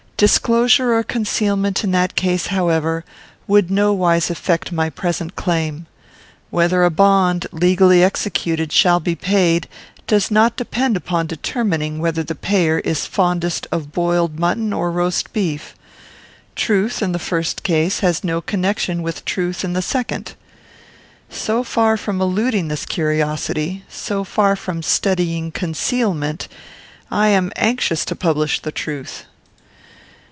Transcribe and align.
Disclosure 0.21 0.93
or 0.93 1.01
concealment 1.01 1.83
in 1.83 1.89
that 1.93 2.13
case, 2.13 2.45
however, 2.53 3.03
would 3.47 3.71
nowise 3.71 4.29
affect 4.29 4.71
my 4.71 4.87
present 4.87 5.35
claim. 5.35 5.87
Whether 6.51 6.83
a 6.83 6.91
bond, 6.91 7.47
legally 7.51 8.03
executed, 8.03 8.71
shall 8.71 8.99
be 8.99 9.15
paid, 9.15 9.67
does 10.05 10.29
not 10.29 10.55
depend 10.55 10.95
upon 10.95 11.25
determining 11.25 11.97
whether 11.97 12.21
the 12.21 12.35
payer 12.35 12.77
is 12.85 13.07
fondest 13.07 13.65
of 13.71 13.91
boiled 13.93 14.37
mutton 14.37 14.71
or 14.73 14.91
roast 14.91 15.33
beef. 15.33 15.73
Truth, 16.55 17.01
in 17.01 17.13
the 17.13 17.17
first 17.17 17.63
case, 17.63 18.01
has 18.01 18.23
no 18.23 18.41
connection 18.41 19.01
with 19.01 19.25
truth 19.25 19.63
in 19.65 19.73
the 19.73 19.81
second. 19.81 20.35
So 21.31 21.63
far 21.63 21.97
from 21.97 22.21
eluding 22.21 22.67
this 22.67 22.85
curiosity, 22.85 23.83
so 23.89 24.23
far 24.23 24.55
from 24.55 24.83
studying 24.83 25.49
concealment, 25.51 26.47
I 27.09 27.29
am 27.29 27.51
anxious 27.55 28.05
to 28.05 28.15
publish 28.15 28.59
the 28.59 28.71
truth." 28.71 29.25